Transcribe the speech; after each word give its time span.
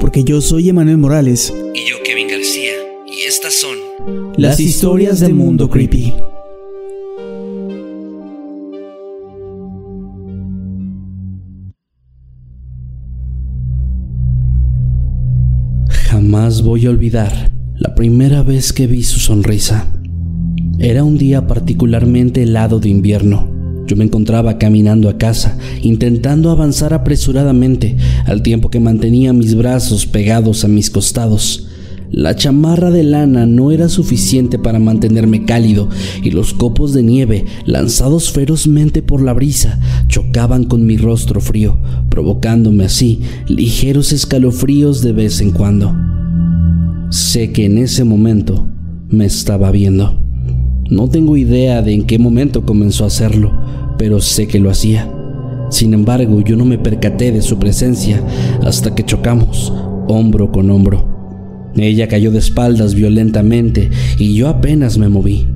porque 0.00 0.24
yo 0.24 0.40
soy 0.40 0.68
Emanuel 0.68 0.98
Morales. 0.98 1.52
Y 1.74 1.88
yo 1.88 1.96
Kevin 2.04 2.28
García. 2.28 2.72
Y 3.06 3.26
estas 3.26 3.54
son 3.54 3.78
Las 4.36 4.60
historias 4.60 5.20
del 5.20 5.34
mundo 5.34 5.70
creepy. 5.70 6.12
Jamás 15.88 16.62
voy 16.62 16.86
a 16.86 16.90
olvidar 16.90 17.50
la 17.76 17.94
primera 17.94 18.42
vez 18.42 18.72
que 18.72 18.86
vi 18.86 19.02
su 19.02 19.20
sonrisa. 19.20 19.92
Era 20.78 21.04
un 21.04 21.18
día 21.18 21.46
particularmente 21.46 22.42
helado 22.42 22.80
de 22.80 22.88
invierno. 22.88 23.53
Yo 23.86 23.96
me 23.96 24.04
encontraba 24.04 24.58
caminando 24.58 25.08
a 25.08 25.18
casa, 25.18 25.58
intentando 25.82 26.50
avanzar 26.50 26.94
apresuradamente, 26.94 27.96
al 28.24 28.42
tiempo 28.42 28.70
que 28.70 28.80
mantenía 28.80 29.32
mis 29.32 29.54
brazos 29.54 30.06
pegados 30.06 30.64
a 30.64 30.68
mis 30.68 30.90
costados. 30.90 31.68
La 32.10 32.36
chamarra 32.36 32.92
de 32.92 33.02
lana 33.02 33.44
no 33.44 33.72
era 33.72 33.88
suficiente 33.88 34.56
para 34.58 34.78
mantenerme 34.78 35.44
cálido 35.44 35.88
y 36.22 36.30
los 36.30 36.54
copos 36.54 36.92
de 36.94 37.02
nieve, 37.02 37.44
lanzados 37.66 38.30
ferozmente 38.30 39.02
por 39.02 39.20
la 39.20 39.32
brisa, 39.32 39.80
chocaban 40.06 40.64
con 40.64 40.86
mi 40.86 40.96
rostro 40.96 41.40
frío, 41.40 41.76
provocándome 42.10 42.84
así 42.84 43.20
ligeros 43.48 44.12
escalofríos 44.12 45.02
de 45.02 45.12
vez 45.12 45.40
en 45.40 45.50
cuando. 45.50 45.92
Sé 47.10 47.50
que 47.50 47.64
en 47.64 47.78
ese 47.78 48.04
momento 48.04 48.68
me 49.08 49.26
estaba 49.26 49.72
viendo. 49.72 50.23
No 50.94 51.08
tengo 51.08 51.36
idea 51.36 51.82
de 51.82 51.92
en 51.92 52.04
qué 52.04 52.20
momento 52.20 52.64
comenzó 52.64 53.02
a 53.02 53.08
hacerlo, 53.08 53.50
pero 53.98 54.20
sé 54.20 54.46
que 54.46 54.60
lo 54.60 54.70
hacía. 54.70 55.12
Sin 55.68 55.92
embargo, 55.92 56.40
yo 56.40 56.54
no 56.54 56.64
me 56.64 56.78
percaté 56.78 57.32
de 57.32 57.42
su 57.42 57.58
presencia 57.58 58.22
hasta 58.62 58.94
que 58.94 59.04
chocamos, 59.04 59.72
hombro 60.06 60.52
con 60.52 60.70
hombro. 60.70 61.72
Ella 61.76 62.06
cayó 62.06 62.30
de 62.30 62.38
espaldas 62.38 62.94
violentamente 62.94 63.90
y 64.20 64.36
yo 64.36 64.48
apenas 64.48 64.96
me 64.96 65.08
moví. 65.08 65.48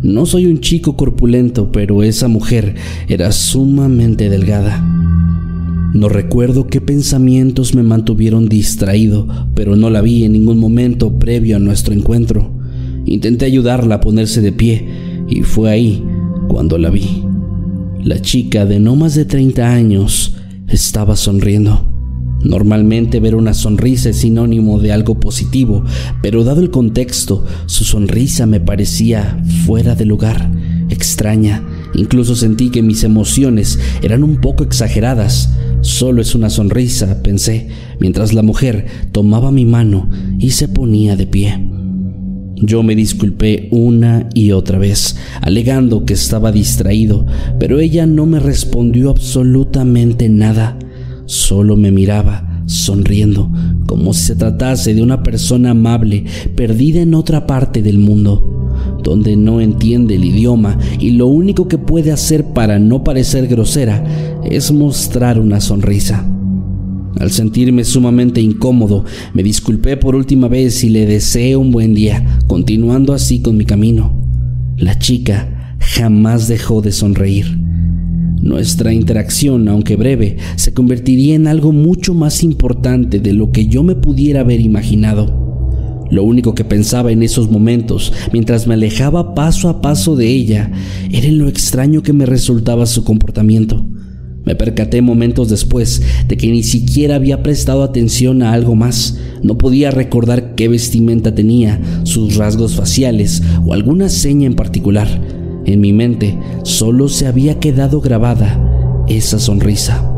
No 0.00 0.24
soy 0.24 0.46
un 0.46 0.60
chico 0.60 0.96
corpulento, 0.96 1.70
pero 1.70 2.02
esa 2.02 2.28
mujer 2.28 2.74
era 3.08 3.30
sumamente 3.30 4.30
delgada. 4.30 4.82
No 5.92 6.08
recuerdo 6.08 6.66
qué 6.66 6.80
pensamientos 6.80 7.74
me 7.74 7.82
mantuvieron 7.82 8.48
distraído, 8.48 9.28
pero 9.54 9.76
no 9.76 9.90
la 9.90 10.00
vi 10.00 10.24
en 10.24 10.32
ningún 10.32 10.56
momento 10.56 11.18
previo 11.18 11.56
a 11.56 11.58
nuestro 11.58 11.92
encuentro. 11.92 12.57
Intenté 13.08 13.46
ayudarla 13.46 13.96
a 13.96 14.00
ponerse 14.00 14.42
de 14.42 14.52
pie 14.52 14.86
y 15.28 15.40
fue 15.42 15.70
ahí 15.70 16.04
cuando 16.48 16.76
la 16.76 16.90
vi. 16.90 17.24
La 18.04 18.20
chica 18.20 18.66
de 18.66 18.80
no 18.80 18.96
más 18.96 19.14
de 19.14 19.24
30 19.24 19.66
años 19.66 20.36
estaba 20.68 21.16
sonriendo. 21.16 21.90
Normalmente 22.42 23.18
ver 23.18 23.34
una 23.34 23.54
sonrisa 23.54 24.10
es 24.10 24.18
sinónimo 24.18 24.78
de 24.78 24.92
algo 24.92 25.18
positivo, 25.18 25.84
pero 26.22 26.44
dado 26.44 26.60
el 26.60 26.70
contexto, 26.70 27.44
su 27.66 27.84
sonrisa 27.84 28.46
me 28.46 28.60
parecía 28.60 29.42
fuera 29.64 29.94
de 29.94 30.04
lugar, 30.04 30.50
extraña. 30.90 31.66
Incluso 31.94 32.36
sentí 32.36 32.68
que 32.68 32.82
mis 32.82 33.04
emociones 33.04 33.78
eran 34.02 34.22
un 34.22 34.36
poco 34.36 34.62
exageradas. 34.64 35.54
Solo 35.80 36.20
es 36.20 36.34
una 36.34 36.50
sonrisa, 36.50 37.22
pensé, 37.22 37.68
mientras 38.00 38.34
la 38.34 38.42
mujer 38.42 38.86
tomaba 39.12 39.50
mi 39.50 39.64
mano 39.64 40.10
y 40.38 40.50
se 40.50 40.68
ponía 40.68 41.16
de 41.16 41.26
pie. 41.26 41.77
Yo 42.60 42.82
me 42.82 42.96
disculpé 42.96 43.68
una 43.70 44.28
y 44.34 44.50
otra 44.50 44.78
vez, 44.78 45.16
alegando 45.40 46.04
que 46.04 46.14
estaba 46.14 46.50
distraído, 46.50 47.24
pero 47.60 47.78
ella 47.78 48.04
no 48.06 48.26
me 48.26 48.40
respondió 48.40 49.10
absolutamente 49.10 50.28
nada. 50.28 50.76
Solo 51.26 51.76
me 51.76 51.92
miraba, 51.92 52.62
sonriendo, 52.66 53.50
como 53.86 54.12
si 54.12 54.26
se 54.26 54.36
tratase 54.36 54.94
de 54.94 55.02
una 55.02 55.22
persona 55.22 55.70
amable, 55.70 56.24
perdida 56.56 57.00
en 57.00 57.14
otra 57.14 57.46
parte 57.46 57.80
del 57.80 57.98
mundo, 57.98 58.70
donde 59.04 59.36
no 59.36 59.60
entiende 59.60 60.16
el 60.16 60.24
idioma 60.24 60.78
y 60.98 61.10
lo 61.10 61.28
único 61.28 61.68
que 61.68 61.78
puede 61.78 62.10
hacer 62.10 62.44
para 62.54 62.80
no 62.80 63.04
parecer 63.04 63.46
grosera 63.46 64.04
es 64.44 64.72
mostrar 64.72 65.38
una 65.38 65.60
sonrisa. 65.60 66.26
Al 67.18 67.32
sentirme 67.32 67.84
sumamente 67.84 68.40
incómodo, 68.40 69.04
me 69.34 69.42
disculpé 69.42 69.96
por 69.96 70.14
última 70.14 70.46
vez 70.46 70.84
y 70.84 70.88
le 70.88 71.04
deseé 71.04 71.56
un 71.56 71.72
buen 71.72 71.92
día, 71.92 72.40
continuando 72.46 73.12
así 73.12 73.40
con 73.40 73.56
mi 73.56 73.64
camino. 73.64 74.12
La 74.76 74.98
chica 74.98 75.76
jamás 75.80 76.46
dejó 76.46 76.80
de 76.80 76.92
sonreír. 76.92 77.58
Nuestra 78.40 78.92
interacción, 78.92 79.68
aunque 79.68 79.96
breve, 79.96 80.36
se 80.54 80.72
convertiría 80.72 81.34
en 81.34 81.48
algo 81.48 81.72
mucho 81.72 82.14
más 82.14 82.44
importante 82.44 83.18
de 83.18 83.32
lo 83.32 83.50
que 83.50 83.66
yo 83.66 83.82
me 83.82 83.96
pudiera 83.96 84.40
haber 84.40 84.60
imaginado. 84.60 85.48
Lo 86.10 86.22
único 86.22 86.54
que 86.54 86.64
pensaba 86.64 87.10
en 87.10 87.24
esos 87.24 87.50
momentos, 87.50 88.12
mientras 88.32 88.68
me 88.68 88.74
alejaba 88.74 89.34
paso 89.34 89.68
a 89.68 89.80
paso 89.80 90.14
de 90.14 90.28
ella, 90.28 90.70
era 91.10 91.26
en 91.26 91.38
lo 91.38 91.48
extraño 91.48 92.02
que 92.02 92.12
me 92.12 92.26
resultaba 92.26 92.86
su 92.86 93.02
comportamiento. 93.02 93.84
Me 94.48 94.56
percaté 94.56 95.02
momentos 95.02 95.50
después 95.50 96.00
de 96.26 96.38
que 96.38 96.46
ni 96.46 96.62
siquiera 96.62 97.16
había 97.16 97.42
prestado 97.42 97.82
atención 97.82 98.42
a 98.42 98.54
algo 98.54 98.74
más. 98.74 99.18
No 99.42 99.58
podía 99.58 99.90
recordar 99.90 100.54
qué 100.54 100.68
vestimenta 100.68 101.34
tenía, 101.34 101.78
sus 102.04 102.36
rasgos 102.36 102.74
faciales 102.74 103.42
o 103.66 103.74
alguna 103.74 104.08
seña 104.08 104.46
en 104.46 104.54
particular. 104.54 105.06
En 105.66 105.82
mi 105.82 105.92
mente 105.92 106.38
solo 106.62 107.10
se 107.10 107.26
había 107.26 107.60
quedado 107.60 108.00
grabada 108.00 109.04
esa 109.06 109.38
sonrisa. 109.38 110.10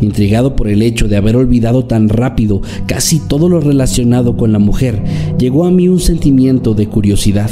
Intrigado 0.00 0.56
por 0.56 0.66
el 0.66 0.82
hecho 0.82 1.06
de 1.06 1.16
haber 1.16 1.36
olvidado 1.36 1.84
tan 1.84 2.08
rápido 2.08 2.62
casi 2.88 3.20
todo 3.20 3.48
lo 3.48 3.60
relacionado 3.60 4.36
con 4.36 4.50
la 4.50 4.58
mujer, 4.58 5.04
llegó 5.38 5.66
a 5.66 5.70
mí 5.70 5.86
un 5.86 6.00
sentimiento 6.00 6.74
de 6.74 6.88
curiosidad, 6.88 7.50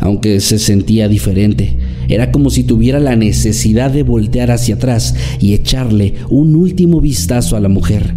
aunque 0.00 0.40
se 0.40 0.58
sentía 0.58 1.06
diferente. 1.06 1.78
Era 2.08 2.32
como 2.32 2.50
si 2.50 2.64
tuviera 2.64 2.98
la 2.98 3.16
necesidad 3.16 3.90
de 3.90 4.02
voltear 4.02 4.50
hacia 4.50 4.76
atrás 4.76 5.14
y 5.40 5.52
echarle 5.52 6.14
un 6.30 6.56
último 6.56 7.00
vistazo 7.00 7.56
a 7.56 7.60
la 7.60 7.68
mujer. 7.68 8.14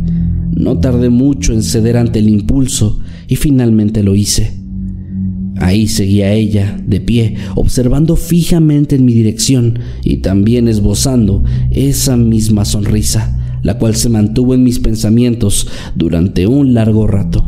No 0.51 0.79
tardé 0.79 1.09
mucho 1.09 1.53
en 1.53 1.61
ceder 1.63 1.97
ante 1.97 2.19
el 2.19 2.29
impulso 2.29 2.99
y 3.27 3.35
finalmente 3.35 4.03
lo 4.03 4.15
hice. 4.15 4.61
Ahí 5.57 5.87
seguía 5.87 6.33
ella, 6.33 6.81
de 6.87 6.99
pie, 7.01 7.35
observando 7.55 8.15
fijamente 8.15 8.95
en 8.95 9.05
mi 9.05 9.13
dirección 9.13 9.77
y 10.03 10.17
también 10.17 10.67
esbozando 10.67 11.43
esa 11.69 12.17
misma 12.17 12.65
sonrisa, 12.65 13.59
la 13.61 13.77
cual 13.77 13.95
se 13.95 14.09
mantuvo 14.09 14.55
en 14.55 14.63
mis 14.63 14.79
pensamientos 14.79 15.67
durante 15.95 16.47
un 16.47 16.73
largo 16.73 17.05
rato. 17.05 17.45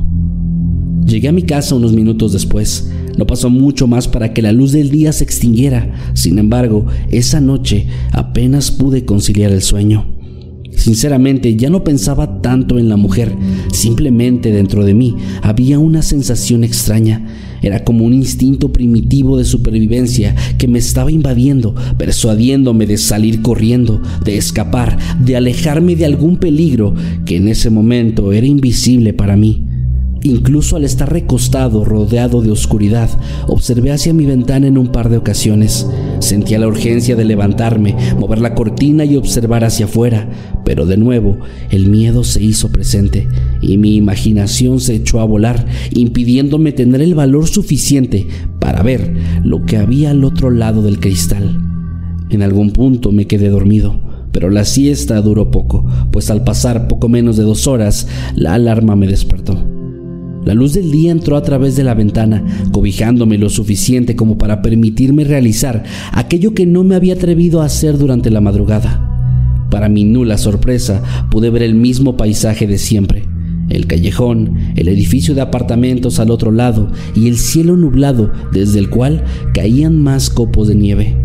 Llegué 1.07 1.29
a 1.29 1.33
mi 1.33 1.41
casa 1.41 1.75
unos 1.75 1.93
minutos 1.93 2.33
después, 2.33 2.91
no 3.17 3.27
pasó 3.27 3.49
mucho 3.49 3.87
más 3.87 4.07
para 4.07 4.33
que 4.33 4.41
la 4.41 4.51
luz 4.51 4.71
del 4.71 4.89
día 4.89 5.11
se 5.13 5.23
extinguiera. 5.23 5.93
Sin 6.13 6.39
embargo, 6.39 6.85
esa 7.09 7.39
noche 7.39 7.87
apenas 8.11 8.71
pude 8.71 9.05
conciliar 9.05 9.51
el 9.51 9.61
sueño. 9.61 10.13
Sinceramente, 10.75 11.55
ya 11.55 11.69
no 11.69 11.83
pensaba 11.83 12.41
tanto 12.41 12.79
en 12.79 12.89
la 12.89 12.97
mujer, 12.97 13.33
simplemente 13.71 14.51
dentro 14.51 14.83
de 14.83 14.93
mí 14.93 15.15
había 15.41 15.79
una 15.79 16.01
sensación 16.01 16.63
extraña. 16.63 17.25
Era 17.61 17.85
como 17.85 18.05
un 18.05 18.13
instinto 18.13 18.73
primitivo 18.73 19.37
de 19.37 19.45
supervivencia 19.45 20.35
que 20.57 20.67
me 20.67 20.79
estaba 20.79 21.11
invadiendo, 21.11 21.75
persuadiéndome 21.97 22.85
de 22.85 22.97
salir 22.97 23.41
corriendo, 23.41 24.01
de 24.25 24.37
escapar, 24.37 24.97
de 25.23 25.37
alejarme 25.37 25.95
de 25.95 26.05
algún 26.05 26.37
peligro 26.37 26.93
que 27.25 27.37
en 27.37 27.47
ese 27.47 27.69
momento 27.69 28.33
era 28.33 28.47
invisible 28.47 29.13
para 29.13 29.37
mí. 29.37 29.72
Incluso 30.23 30.77
al 30.77 30.85
estar 30.85 31.11
recostado, 31.11 31.83
rodeado 31.83 32.41
de 32.41 32.49
oscuridad, 32.49 33.09
observé 33.47 33.91
hacia 33.91 34.13
mi 34.13 34.25
ventana 34.25 34.67
en 34.67 34.77
un 34.77 34.87
par 34.87 35.09
de 35.09 35.17
ocasiones. 35.17 35.85
Sentía 36.19 36.59
la 36.59 36.67
urgencia 36.67 37.17
de 37.17 37.25
levantarme, 37.25 37.95
mover 38.17 38.39
la 38.39 38.55
cortina 38.55 39.03
y 39.03 39.17
observar 39.17 39.65
hacia 39.65 39.85
afuera, 39.85 40.29
pero 40.63 40.85
de 40.85 40.95
nuevo 40.95 41.39
el 41.71 41.89
miedo 41.89 42.23
se 42.23 42.41
hizo 42.41 42.71
presente 42.71 43.27
y 43.61 43.77
mi 43.77 43.97
imaginación 43.97 44.79
se 44.79 44.95
echó 44.95 45.19
a 45.19 45.25
volar, 45.25 45.65
impidiéndome 45.91 46.71
tener 46.71 47.01
el 47.01 47.15
valor 47.15 47.47
suficiente 47.47 48.25
para 48.59 48.81
ver 48.81 49.13
lo 49.43 49.65
que 49.65 49.75
había 49.75 50.11
al 50.11 50.23
otro 50.23 50.51
lado 50.51 50.81
del 50.81 51.01
cristal. 51.01 51.59
En 52.29 52.43
algún 52.43 52.71
punto 52.71 53.11
me 53.11 53.27
quedé 53.27 53.49
dormido, 53.49 53.99
pero 54.31 54.49
la 54.49 54.63
siesta 54.63 55.21
duró 55.21 55.51
poco, 55.51 55.85
pues 56.11 56.31
al 56.31 56.45
pasar 56.45 56.87
poco 56.87 57.09
menos 57.09 57.35
de 57.35 57.43
dos 57.43 57.67
horas, 57.67 58.07
la 58.35 58.53
alarma 58.53 58.95
me 58.95 59.07
despertó. 59.07 59.72
La 60.45 60.53
luz 60.53 60.73
del 60.73 60.91
día 60.91 61.11
entró 61.11 61.37
a 61.37 61.43
través 61.43 61.75
de 61.75 61.83
la 61.83 61.93
ventana, 61.93 62.43
cobijándome 62.71 63.37
lo 63.37 63.49
suficiente 63.49 64.15
como 64.15 64.37
para 64.37 64.61
permitirme 64.61 65.23
realizar 65.23 65.83
aquello 66.11 66.53
que 66.53 66.65
no 66.65 66.83
me 66.83 66.95
había 66.95 67.13
atrevido 67.13 67.61
a 67.61 67.65
hacer 67.65 67.97
durante 67.97 68.29
la 68.29 68.41
madrugada. 68.41 69.09
Para 69.69 69.89
mi 69.89 70.03
nula 70.03 70.37
sorpresa, 70.37 71.01
pude 71.31 71.49
ver 71.49 71.63
el 71.63 71.75
mismo 71.75 72.17
paisaje 72.17 72.67
de 72.67 72.77
siempre. 72.77 73.27
El 73.69 73.87
callejón, 73.87 74.57
el 74.75 74.87
edificio 74.87 75.33
de 75.33 75.41
apartamentos 75.41 76.19
al 76.19 76.29
otro 76.29 76.51
lado 76.51 76.91
y 77.15 77.27
el 77.27 77.37
cielo 77.37 77.77
nublado 77.77 78.31
desde 78.51 78.79
el 78.79 78.89
cual 78.89 79.23
caían 79.53 79.99
más 79.99 80.29
copos 80.29 80.67
de 80.67 80.75
nieve. 80.75 81.17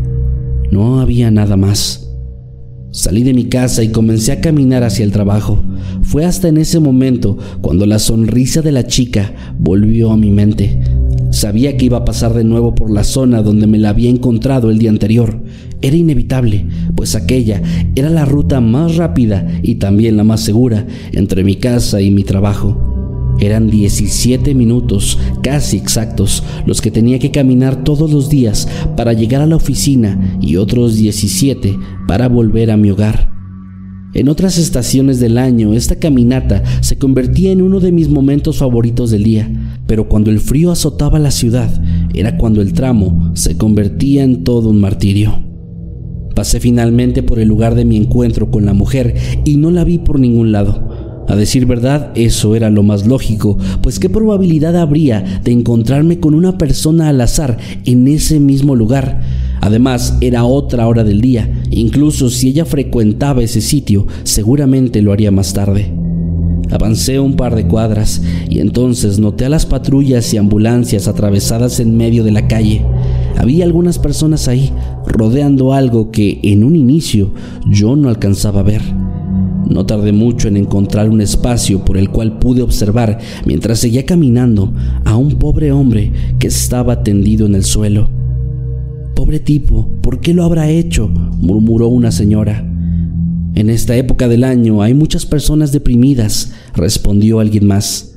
No 0.70 1.00
había 1.00 1.30
nada 1.30 1.56
más. 1.56 2.07
Salí 2.98 3.22
de 3.22 3.32
mi 3.32 3.44
casa 3.44 3.84
y 3.84 3.90
comencé 3.90 4.32
a 4.32 4.40
caminar 4.40 4.82
hacia 4.82 5.04
el 5.04 5.12
trabajo. 5.12 5.62
Fue 6.02 6.24
hasta 6.24 6.48
en 6.48 6.56
ese 6.56 6.80
momento 6.80 7.38
cuando 7.60 7.86
la 7.86 8.00
sonrisa 8.00 8.60
de 8.60 8.72
la 8.72 8.88
chica 8.88 9.54
volvió 9.56 10.10
a 10.10 10.16
mi 10.16 10.32
mente. 10.32 10.80
Sabía 11.30 11.76
que 11.76 11.84
iba 11.84 11.98
a 11.98 12.04
pasar 12.04 12.34
de 12.34 12.42
nuevo 12.42 12.74
por 12.74 12.90
la 12.90 13.04
zona 13.04 13.40
donde 13.40 13.68
me 13.68 13.78
la 13.78 13.90
había 13.90 14.10
encontrado 14.10 14.68
el 14.68 14.80
día 14.80 14.90
anterior. 14.90 15.40
Era 15.80 15.94
inevitable, 15.94 16.66
pues 16.96 17.14
aquella 17.14 17.62
era 17.94 18.10
la 18.10 18.24
ruta 18.24 18.60
más 18.60 18.96
rápida 18.96 19.46
y 19.62 19.76
también 19.76 20.16
la 20.16 20.24
más 20.24 20.40
segura 20.40 20.84
entre 21.12 21.44
mi 21.44 21.54
casa 21.54 22.00
y 22.00 22.10
mi 22.10 22.24
trabajo. 22.24 22.87
Eran 23.40 23.70
17 23.70 24.54
minutos, 24.54 25.18
casi 25.42 25.76
exactos, 25.76 26.42
los 26.66 26.80
que 26.80 26.90
tenía 26.90 27.18
que 27.18 27.30
caminar 27.30 27.84
todos 27.84 28.10
los 28.10 28.28
días 28.28 28.68
para 28.96 29.12
llegar 29.12 29.42
a 29.42 29.46
la 29.46 29.56
oficina 29.56 30.38
y 30.40 30.56
otros 30.56 30.96
17 30.96 31.78
para 32.06 32.28
volver 32.28 32.70
a 32.70 32.76
mi 32.76 32.90
hogar. 32.90 33.30
En 34.14 34.28
otras 34.28 34.56
estaciones 34.56 35.20
del 35.20 35.36
año, 35.36 35.74
esta 35.74 35.96
caminata 35.96 36.62
se 36.80 36.98
convertía 36.98 37.52
en 37.52 37.60
uno 37.60 37.78
de 37.78 37.92
mis 37.92 38.08
momentos 38.08 38.56
favoritos 38.56 39.10
del 39.10 39.22
día, 39.22 39.80
pero 39.86 40.08
cuando 40.08 40.30
el 40.30 40.40
frío 40.40 40.72
azotaba 40.72 41.18
la 41.18 41.30
ciudad, 41.30 41.70
era 42.14 42.38
cuando 42.38 42.62
el 42.62 42.72
tramo 42.72 43.32
se 43.34 43.56
convertía 43.56 44.24
en 44.24 44.44
todo 44.44 44.70
un 44.70 44.80
martirio. 44.80 45.44
Pasé 46.34 46.58
finalmente 46.58 47.22
por 47.22 47.38
el 47.38 47.48
lugar 47.48 47.74
de 47.74 47.84
mi 47.84 47.96
encuentro 47.96 48.50
con 48.50 48.64
la 48.64 48.72
mujer 48.72 49.14
y 49.44 49.56
no 49.56 49.70
la 49.70 49.84
vi 49.84 49.98
por 49.98 50.18
ningún 50.18 50.52
lado. 50.52 50.87
A 51.28 51.36
decir 51.36 51.66
verdad, 51.66 52.10
eso 52.14 52.56
era 52.56 52.70
lo 52.70 52.82
más 52.82 53.06
lógico, 53.06 53.58
pues 53.82 53.98
qué 53.98 54.08
probabilidad 54.08 54.76
habría 54.76 55.40
de 55.44 55.52
encontrarme 55.52 56.20
con 56.20 56.34
una 56.34 56.56
persona 56.56 57.10
al 57.10 57.20
azar 57.20 57.58
en 57.84 58.08
ese 58.08 58.40
mismo 58.40 58.74
lugar. 58.74 59.20
Además, 59.60 60.16
era 60.22 60.44
otra 60.44 60.88
hora 60.88 61.04
del 61.04 61.20
día, 61.20 61.52
incluso 61.70 62.30
si 62.30 62.48
ella 62.48 62.64
frecuentaba 62.64 63.42
ese 63.42 63.60
sitio, 63.60 64.06
seguramente 64.22 65.02
lo 65.02 65.12
haría 65.12 65.30
más 65.30 65.52
tarde. 65.52 65.92
Avancé 66.70 67.18
un 67.18 67.34
par 67.34 67.54
de 67.54 67.66
cuadras 67.66 68.22
y 68.48 68.60
entonces 68.60 69.18
noté 69.18 69.44
a 69.46 69.48
las 69.50 69.66
patrullas 69.66 70.32
y 70.32 70.38
ambulancias 70.38 71.08
atravesadas 71.08 71.80
en 71.80 71.96
medio 71.96 72.24
de 72.24 72.30
la 72.30 72.46
calle. 72.46 72.84
Había 73.36 73.64
algunas 73.64 73.98
personas 73.98 74.48
ahí, 74.48 74.70
rodeando 75.06 75.72
algo 75.72 76.10
que 76.10 76.40
en 76.42 76.64
un 76.64 76.76
inicio 76.76 77.32
yo 77.70 77.96
no 77.96 78.08
alcanzaba 78.08 78.60
a 78.60 78.64
ver. 78.64 78.82
No 79.68 79.84
tardé 79.84 80.12
mucho 80.12 80.48
en 80.48 80.56
encontrar 80.56 81.10
un 81.10 81.20
espacio 81.20 81.84
por 81.84 81.98
el 81.98 82.08
cual 82.08 82.38
pude 82.38 82.62
observar, 82.62 83.18
mientras 83.44 83.80
seguía 83.80 84.06
caminando, 84.06 84.72
a 85.04 85.16
un 85.16 85.38
pobre 85.38 85.72
hombre 85.72 86.12
que 86.38 86.46
estaba 86.46 87.02
tendido 87.02 87.46
en 87.46 87.54
el 87.54 87.64
suelo. 87.64 88.10
Pobre 89.14 89.40
tipo, 89.40 89.88
¿por 90.00 90.20
qué 90.20 90.32
lo 90.32 90.44
habrá 90.44 90.70
hecho? 90.70 91.08
murmuró 91.08 91.88
una 91.88 92.12
señora. 92.12 92.64
En 93.54 93.70
esta 93.70 93.96
época 93.96 94.28
del 94.28 94.44
año 94.44 94.82
hay 94.82 94.94
muchas 94.94 95.26
personas 95.26 95.72
deprimidas, 95.72 96.52
respondió 96.74 97.40
alguien 97.40 97.66
más. 97.66 98.07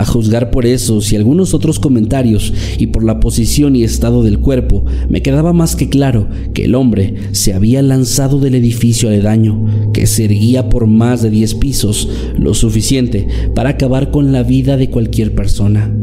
A 0.00 0.06
juzgar 0.06 0.50
por 0.50 0.64
esos 0.64 1.12
y 1.12 1.16
algunos 1.16 1.52
otros 1.52 1.78
comentarios 1.78 2.54
y 2.78 2.86
por 2.86 3.04
la 3.04 3.20
posición 3.20 3.76
y 3.76 3.84
estado 3.84 4.22
del 4.22 4.38
cuerpo, 4.38 4.82
me 5.10 5.20
quedaba 5.20 5.52
más 5.52 5.76
que 5.76 5.90
claro 5.90 6.26
que 6.54 6.64
el 6.64 6.74
hombre 6.74 7.16
se 7.32 7.52
había 7.52 7.82
lanzado 7.82 8.38
del 8.38 8.54
edificio 8.54 9.10
aledaño, 9.10 9.92
que 9.92 10.06
se 10.06 10.24
erguía 10.24 10.70
por 10.70 10.86
más 10.86 11.20
de 11.20 11.28
10 11.28 11.54
pisos, 11.56 12.08
lo 12.38 12.54
suficiente 12.54 13.28
para 13.54 13.68
acabar 13.68 14.10
con 14.10 14.32
la 14.32 14.42
vida 14.42 14.78
de 14.78 14.88
cualquier 14.88 15.34
persona. 15.34 15.94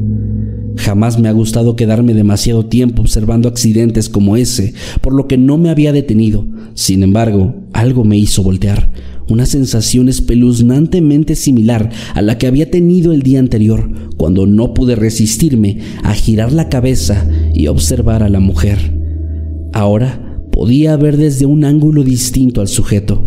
Jamás 0.87 1.19
me 1.19 1.27
ha 1.27 1.33
gustado 1.33 1.75
quedarme 1.75 2.13
demasiado 2.13 2.65
tiempo 2.65 3.01
observando 3.01 3.49
accidentes 3.49 4.07
como 4.07 4.37
ese, 4.37 4.73
por 5.01 5.13
lo 5.13 5.27
que 5.27 5.37
no 5.37 5.57
me 5.57 5.69
había 5.69 5.91
detenido. 5.91 6.45
Sin 6.75 7.03
embargo, 7.03 7.55
algo 7.73 8.05
me 8.05 8.17
hizo 8.17 8.41
voltear 8.41 8.89
una 9.27 9.45
sensación 9.45 10.07
espeluznantemente 10.07 11.35
similar 11.35 11.91
a 12.13 12.21
la 12.21 12.37
que 12.37 12.47
había 12.47 12.71
tenido 12.71 13.11
el 13.11 13.21
día 13.21 13.39
anterior, 13.39 13.91
cuando 14.15 14.47
no 14.47 14.73
pude 14.73 14.95
resistirme 14.95 15.79
a 16.03 16.13
girar 16.13 16.53
la 16.53 16.69
cabeza 16.69 17.29
y 17.53 17.67
observar 17.67 18.23
a 18.23 18.29
la 18.29 18.39
mujer. 18.39 18.97
Ahora 19.73 20.39
podía 20.53 20.95
ver 20.95 21.17
desde 21.17 21.45
un 21.45 21.65
ángulo 21.65 22.05
distinto 22.05 22.61
al 22.61 22.69
sujeto. 22.69 23.26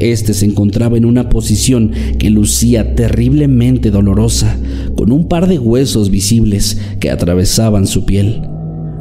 Este 0.00 0.32
se 0.32 0.46
encontraba 0.46 0.96
en 0.96 1.04
una 1.04 1.28
posición 1.28 1.92
que 2.18 2.30
lucía 2.30 2.94
terriblemente 2.94 3.90
dolorosa, 3.90 4.56
con 4.96 5.12
un 5.12 5.28
par 5.28 5.46
de 5.46 5.58
huesos 5.58 6.10
visibles 6.10 6.78
que 7.00 7.10
atravesaban 7.10 7.86
su 7.86 8.06
piel. 8.06 8.40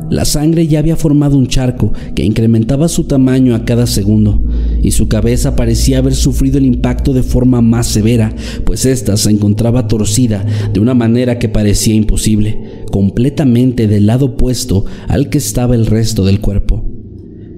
La 0.10 0.26
sangre 0.26 0.68
ya 0.68 0.80
había 0.80 0.98
formado 0.98 1.38
un 1.38 1.48
charco 1.48 1.94
que 2.16 2.26
incrementaba 2.26 2.90
su 2.90 3.06
tamaño 3.06 3.56
a 3.56 3.64
cada 3.64 3.88
segundo, 3.88 4.44
y 4.82 4.92
su 4.92 5.08
cabeza 5.08 5.56
parecía 5.56 6.00
haber 6.00 6.16
sufrido 6.16 6.58
el 6.58 6.66
impacto 6.66 7.14
de 7.14 7.24
forma 7.24 7.62
más 7.62 7.88
severa, 7.88 8.36
pues 8.66 8.86
ésta 8.86 9.16
se 9.16 9.30
encontraba 9.30 9.88
torcida 9.88 10.46
de 10.74 10.82
una 10.82 10.96
manera 10.96 11.40
que 11.40 11.48
parecía 11.48 11.94
imposible, 11.94 12.84
completamente 12.92 13.88
del 13.88 14.08
lado 14.08 14.26
opuesto 14.26 14.84
al 15.08 15.30
que 15.30 15.38
estaba 15.38 15.76
el 15.76 15.86
resto 15.86 16.26
del 16.26 16.42
cuerpo. 16.42 16.86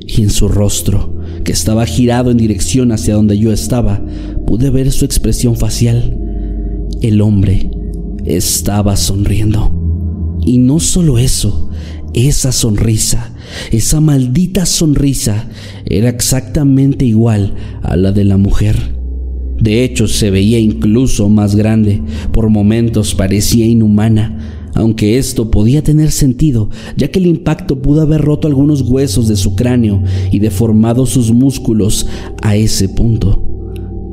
Y 0.06 0.22
en 0.22 0.30
su 0.30 0.50
rostro, 0.50 1.21
que 1.44 1.52
estaba 1.52 1.86
girado 1.86 2.32
en 2.32 2.38
dirección 2.38 2.92
hacia 2.92 3.16
donde 3.16 3.38
yo 3.38 3.52
estaba, 3.52 4.04
pude 4.46 4.70
ver 4.70 4.92
su 4.92 5.06
expresión 5.06 5.56
facial. 5.56 6.18
El 7.02 7.22
hombre 7.22 7.72
estaba 8.26 8.96
sonriendo. 8.96 9.78
Y 10.46 10.58
no 10.58 10.80
solo 10.80 11.18
eso, 11.18 11.70
esa 12.14 12.52
sonrisa, 12.52 13.34
esa 13.72 14.02
maldita 14.02 14.66
sonrisa, 14.66 15.50
era 15.86 16.10
exactamente 16.10 17.06
igual 17.06 17.56
a 17.84 17.96
la 17.96 18.12
de 18.12 18.24
la 18.24 18.38
mujer. 18.38 18.76
De 19.60 19.84
hecho, 19.84 20.08
se 20.08 20.32
veía 20.32 20.60
incluso 20.60 21.30
más 21.30 21.56
grande, 21.56 22.02
por 22.32 22.50
momentos 22.50 23.14
parecía 23.14 23.66
inhumana, 23.66 24.61
aunque 24.82 25.20
esto 25.20 25.52
podía 25.52 25.84
tener 25.84 26.12
sentido, 26.12 26.70
ya 26.98 27.10
que 27.10 27.20
el 27.20 27.28
impacto 27.28 27.82
pudo 27.82 28.02
haber 28.02 28.22
roto 28.22 28.48
algunos 28.48 28.82
huesos 28.82 29.28
de 29.28 29.36
su 29.36 29.56
cráneo 29.56 30.02
y 30.32 30.40
deformado 30.40 31.06
sus 31.06 31.32
músculos 31.32 32.08
a 32.42 32.56
ese 32.56 32.90
punto. 32.90 33.48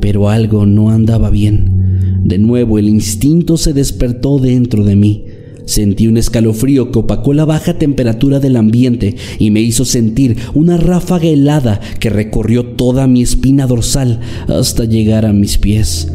Pero 0.01 0.29
algo 0.29 0.67
no 0.67 0.91
andaba 0.91 1.31
bien. 1.31 2.21
De 2.25 2.39
nuevo 2.39 2.79
el 2.79 2.89
instinto 2.89 3.57
se 3.57 3.73
despertó 3.73 4.39
dentro 4.39 4.85
de 4.85 4.95
mí. 4.95 5.25
Sentí 5.65 6.07
un 6.07 6.19
escalofrío 6.19 6.93
que 6.93 6.99
opacó 6.99 7.33
la 7.33 7.47
baja 7.47 7.79
temperatura 7.79 8.39
del 8.39 8.57
ambiente 8.57 9.17
y 9.39 9.51
me 9.51 9.61
hizo 9.61 9.87
sentir 9.87 10.37
una 10.55 10.77
ráfaga 10.77 11.29
helada 11.29 11.81
que 11.99 12.11
recorrió 12.11 12.65
toda 12.65 13.07
mi 13.07 13.23
espina 13.23 13.67
dorsal 13.67 14.21
hasta 14.49 14.85
llegar 14.85 15.25
a 15.25 15.33
mis 15.33 15.57
pies. 15.57 16.13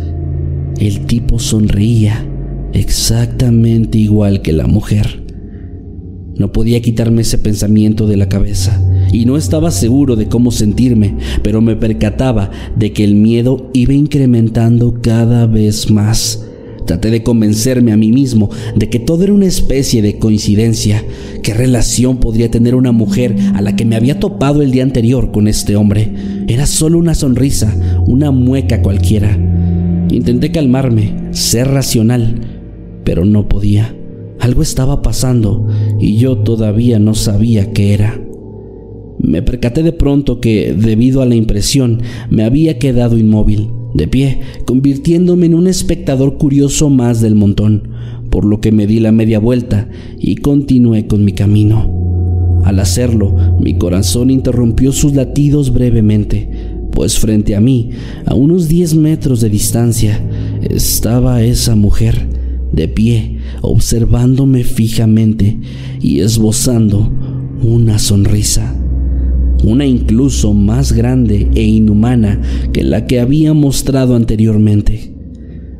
El 0.79 1.05
tipo 1.05 1.39
sonreía 1.39 2.27
exactamente 2.73 3.97
igual 3.97 4.41
que 4.41 4.53
la 4.53 4.67
mujer. 4.67 5.23
No 6.35 6.51
podía 6.51 6.81
quitarme 6.81 7.21
ese 7.21 7.37
pensamiento 7.37 8.07
de 8.07 8.17
la 8.17 8.27
cabeza 8.27 8.81
y 9.11 9.25
no 9.25 9.37
estaba 9.37 9.69
seguro 9.69 10.15
de 10.15 10.27
cómo 10.27 10.51
sentirme, 10.51 11.15
pero 11.43 11.61
me 11.61 11.75
percataba 11.75 12.49
de 12.75 12.91
que 12.91 13.03
el 13.03 13.13
miedo 13.13 13.69
iba 13.73 13.93
incrementando 13.93 14.99
cada 15.01 15.45
vez 15.45 15.91
más. 15.91 16.43
Traté 16.87 17.11
de 17.11 17.23
convencerme 17.23 17.91
a 17.91 17.97
mí 17.97 18.11
mismo 18.11 18.49
de 18.75 18.89
que 18.89 18.99
todo 18.99 19.23
era 19.23 19.33
una 19.33 19.45
especie 19.45 20.01
de 20.01 20.17
coincidencia. 20.17 21.03
¿Qué 21.43 21.53
relación 21.53 22.17
podría 22.17 22.51
tener 22.51 22.75
una 22.75 22.91
mujer 22.91 23.35
a 23.53 23.61
la 23.61 23.75
que 23.75 23.85
me 23.85 23.95
había 23.95 24.19
topado 24.19 24.61
el 24.61 24.71
día 24.71 24.83
anterior 24.83 25.31
con 25.31 25.47
este 25.47 25.75
hombre? 25.75 26.11
Era 26.47 26.65
solo 26.65 26.97
una 26.97 27.15
sonrisa, 27.15 27.73
una 28.07 28.31
mueca 28.31 28.81
cualquiera. 28.81 29.37
Intenté 30.09 30.51
calmarme, 30.51 31.13
ser 31.31 31.69
racional, 31.69 32.52
pero 33.03 33.25
no 33.25 33.47
podía. 33.47 33.95
Algo 34.39 34.61
estaba 34.61 35.01
pasando 35.01 35.67
y 35.99 36.17
yo 36.17 36.37
todavía 36.39 36.99
no 36.99 37.13
sabía 37.13 37.71
qué 37.71 37.93
era. 37.93 38.19
Me 39.19 39.41
percaté 39.41 39.83
de 39.83 39.93
pronto 39.93 40.41
que, 40.41 40.73
debido 40.73 41.21
a 41.21 41.25
la 41.25 41.35
impresión, 41.35 42.01
me 42.29 42.43
había 42.43 42.77
quedado 42.77 43.17
inmóvil, 43.17 43.69
de 43.93 44.07
pie, 44.07 44.39
convirtiéndome 44.65 45.45
en 45.45 45.53
un 45.53 45.67
espectador 45.67 46.37
curioso 46.37 46.89
más 46.89 47.21
del 47.21 47.35
montón, 47.35 47.89
por 48.29 48.45
lo 48.45 48.59
que 48.59 48.71
me 48.71 48.87
di 48.87 48.99
la 48.99 49.11
media 49.11 49.39
vuelta 49.39 49.87
y 50.19 50.35
continué 50.35 51.07
con 51.07 51.23
mi 51.23 51.33
camino. 51.33 52.61
Al 52.65 52.79
hacerlo, 52.79 53.35
mi 53.59 53.75
corazón 53.75 54.31
interrumpió 54.31 54.91
sus 54.91 55.13
latidos 55.13 55.71
brevemente, 55.71 56.49
pues 56.91 57.19
frente 57.19 57.55
a 57.55 57.61
mí, 57.61 57.91
a 58.25 58.35
unos 58.35 58.67
10 58.67 58.95
metros 58.95 59.41
de 59.41 59.49
distancia, 59.49 60.19
estaba 60.61 61.43
esa 61.43 61.75
mujer, 61.75 62.27
de 62.73 62.87
pie, 62.87 63.37
observándome 63.61 64.63
fijamente 64.63 65.59
y 66.01 66.19
esbozando 66.19 67.09
una 67.61 67.99
sonrisa, 67.99 68.75
una 69.63 69.85
incluso 69.85 70.53
más 70.53 70.91
grande 70.91 71.49
e 71.55 71.63
inhumana 71.63 72.41
que 72.73 72.83
la 72.83 73.05
que 73.05 73.21
había 73.21 73.53
mostrado 73.53 74.15
anteriormente. 74.15 75.13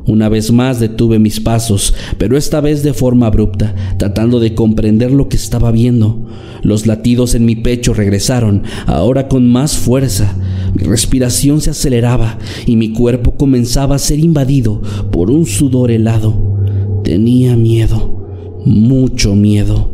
Una 0.06 0.28
vez 0.28 0.52
más 0.52 0.82
detuve 0.82 1.18
mis 1.18 1.40
pasos, 1.40 1.94
pero 2.18 2.38
esta 2.38 2.60
vez 2.60 2.84
de 2.84 2.94
forma 2.94 3.28
abrupta, 3.28 3.74
tratando 3.98 4.42
de 4.42 4.54
comprender 4.54 5.12
lo 5.12 5.30
que 5.30 5.38
estaba 5.38 5.72
viendo. 5.72 6.28
Los 6.62 6.88
latidos 6.88 7.36
en 7.36 7.46
mi 7.46 7.56
pecho 7.56 7.94
regresaron, 7.94 8.64
ahora 8.86 9.30
con 9.30 9.50
más 9.50 9.78
fuerza. 9.78 10.36
Mi 10.76 10.84
respiración 10.84 11.62
se 11.62 11.70
aceleraba 11.70 12.38
y 12.66 12.76
mi 12.76 12.92
cuerpo 12.92 13.36
comenzaba 13.38 13.96
a 13.96 14.00
ser 14.00 14.20
invadido 14.20 14.82
por 15.10 15.32
un 15.32 15.46
sudor 15.46 15.90
helado. 15.90 16.53
Tenía 17.04 17.58
miedo, 17.58 18.62
mucho 18.66 19.36
miedo. 19.36 19.92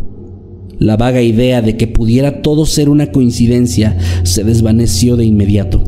La 0.77 0.95
vaga 0.95 1.23
idea 1.23 1.63
de 1.63 1.75
que 1.75 1.87
pudiera 1.87 2.43
todo 2.43 2.67
ser 2.67 2.87
una 2.87 3.11
coincidencia 3.11 3.97
se 4.23 4.43
desvaneció 4.43 5.17
de 5.17 5.25
inmediato. 5.25 5.83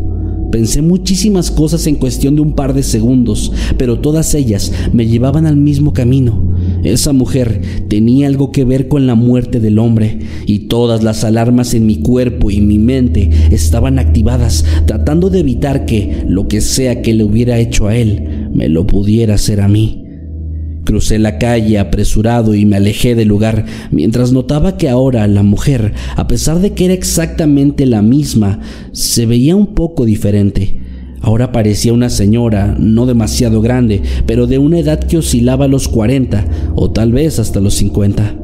Pensé 0.51 0.81
muchísimas 0.81 1.51
cosas 1.51 1.85
en 1.85 1.95
cuestión 1.95 2.35
de 2.35 2.41
un 2.41 2.53
par 2.53 2.73
de 2.73 2.81
segundos, 2.81 3.53
pero 3.77 3.99
todas 3.99 4.33
ellas 4.33 4.73
me 4.91 5.05
llevaban 5.05 5.45
al 5.45 5.57
mismo 5.57 5.93
camino. 5.93 6.55
Esa 6.83 7.13
mujer 7.13 7.61
tenía 7.87 8.25
algo 8.25 8.51
que 8.51 8.65
ver 8.65 8.87
con 8.87 9.05
la 9.05 9.13
muerte 9.13 9.59
del 9.59 9.77
hombre, 9.77 10.19
y 10.47 10.67
todas 10.67 11.03
las 11.03 11.23
alarmas 11.23 11.75
en 11.75 11.85
mi 11.85 11.97
cuerpo 11.97 12.49
y 12.49 12.61
mi 12.61 12.79
mente 12.79 13.29
estaban 13.51 13.99
activadas, 13.99 14.65
tratando 14.87 15.29
de 15.29 15.39
evitar 15.39 15.85
que, 15.85 16.23
lo 16.27 16.47
que 16.47 16.61
sea 16.61 17.03
que 17.03 17.13
le 17.13 17.23
hubiera 17.23 17.59
hecho 17.59 17.87
a 17.87 17.95
él, 17.95 18.49
me 18.53 18.67
lo 18.67 18.87
pudiera 18.87 19.35
hacer 19.35 19.61
a 19.61 19.67
mí. 19.67 20.10
Crucé 20.91 21.19
la 21.19 21.37
calle 21.37 21.79
apresurado 21.79 22.53
y 22.53 22.65
me 22.65 22.75
alejé 22.75 23.15
del 23.15 23.29
lugar 23.29 23.63
mientras 23.91 24.33
notaba 24.33 24.75
que 24.75 24.89
ahora 24.89 25.25
la 25.29 25.41
mujer, 25.41 25.93
a 26.17 26.27
pesar 26.27 26.59
de 26.59 26.73
que 26.73 26.83
era 26.83 26.93
exactamente 26.93 27.85
la 27.85 28.01
misma, 28.01 28.59
se 28.91 29.25
veía 29.25 29.55
un 29.55 29.67
poco 29.67 30.03
diferente. 30.03 30.81
Ahora 31.21 31.53
parecía 31.53 31.93
una 31.93 32.09
señora, 32.09 32.75
no 32.77 33.05
demasiado 33.05 33.61
grande, 33.61 34.01
pero 34.25 34.47
de 34.47 34.57
una 34.57 34.79
edad 34.79 34.99
que 34.99 35.17
oscilaba 35.17 35.63
a 35.63 35.69
los 35.69 35.87
40 35.87 36.73
o 36.75 36.91
tal 36.91 37.13
vez 37.13 37.39
hasta 37.39 37.61
los 37.61 37.75
50. 37.75 38.35